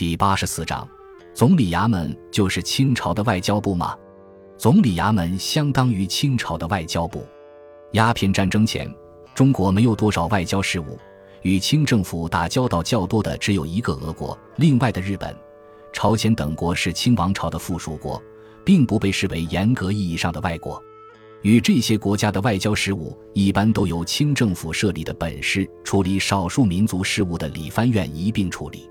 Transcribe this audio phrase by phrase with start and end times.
[0.00, 0.88] 第八十四章，
[1.34, 3.94] 总理衙门就是清朝的外交部吗？
[4.56, 7.22] 总理衙门相当于清朝的外交部。
[7.92, 8.90] 鸦片战争前，
[9.34, 10.98] 中国没有多少外交事务，
[11.42, 15.36] 与清政府打交道较多的只有一个俄国，另外的日本、
[15.92, 18.22] 朝鲜等国是清王朝的附属国，
[18.64, 20.82] 并不被视为严格意义上的外国。
[21.42, 28.88] 与这些国家的外交事务，一般都由清政府设立的本市处理少数民族事务的理藩院一并处理。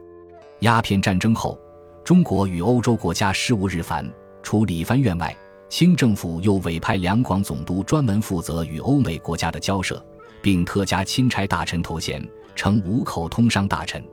[0.61, 1.57] 鸦片战争后，
[2.03, 4.05] 中国与欧洲国家事务日繁，
[4.43, 5.35] 除理藩院外，
[5.69, 10.03] 清政府又委派两广总督专门负责与欧美国家的交涉，
[10.41, 12.21] 并特加钦差大臣头衔，
[12.55, 14.03] 称五口通商大臣。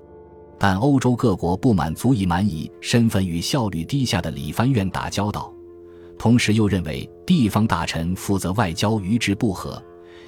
[0.57, 5.53] 但欧洲各国不满足以蛮夷身份与效率低下的理藩院打交道，
[6.17, 9.83] 同时又认为地方大臣负责外交与之不合，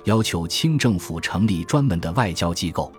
[0.05, 2.93] 要求清政府成立专门的外交机构。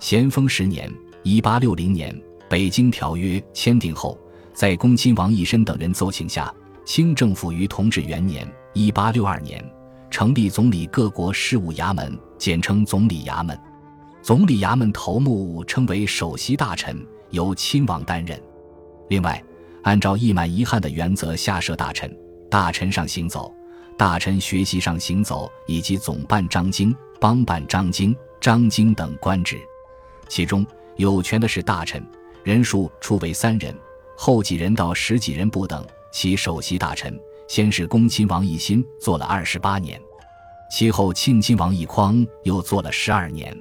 [0.00, 0.90] 咸丰十年
[1.22, 2.18] （一八六零年）。
[2.54, 4.16] 北京条约签订后，
[4.52, 6.54] 在恭亲王奕申等人奏请下，
[6.84, 9.60] 清政府于同治元年（一八六二年）
[10.08, 13.58] 成立总理各国事务衙门，简称总理衙门。
[14.22, 18.40] 总理衙门头目称为首席大臣，由亲王担任。
[19.08, 19.42] 另外，
[19.82, 22.16] 按照一满一汉的原则下设大臣、
[22.48, 23.52] 大臣上行走、
[23.98, 29.60] 大臣学习上行走以及总办章京、帮办章京、章京等官职，
[30.28, 30.64] 其中
[30.94, 32.00] 有权的是大臣。
[32.44, 33.74] 人数初为三人，
[34.18, 35.82] 后几人到十几人不等。
[36.12, 39.98] 其首席大臣先是恭亲王奕欣，做了二十八年；
[40.70, 43.56] 其后庆亲王奕匡又做了十二年。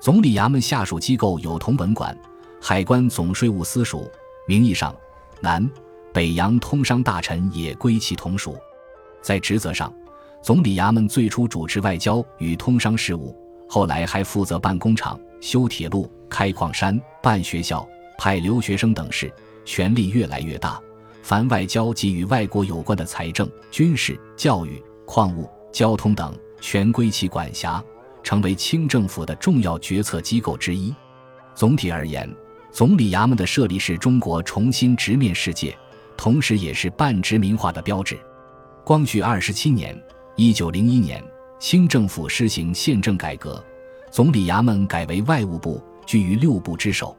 [0.00, 2.16] 总理衙门下属机构有同文馆、
[2.60, 4.08] 海关总税务司署，
[4.46, 4.94] 名义上
[5.40, 5.68] 南
[6.12, 8.54] 北洋通商大臣也归其同属。
[9.22, 9.90] 在职责上，
[10.42, 13.34] 总理衙门最初主持外交与通商事务，
[13.66, 17.88] 后来还负责办工厂、修铁路、开矿山、办学校。
[18.20, 19.32] 派留学生等事，
[19.64, 20.78] 权力越来越大。
[21.22, 27.82] 凡外交及与外国有关的财政、军事、教育、矿物、交通等，全归其管辖，
[28.22, 30.94] 成为清政府的重要决策机构之一。
[31.54, 32.30] 总体而言，
[32.70, 35.74] 总理衙门的设立是中国重新直面世界，
[36.14, 38.18] 同时也是半殖民化的标志。
[38.84, 39.98] 光绪二十七年
[40.36, 41.24] （一九零一年），
[41.58, 43.64] 清政府施行宪政改革，
[44.10, 47.16] 总理衙门改为外务部，居于六部之首。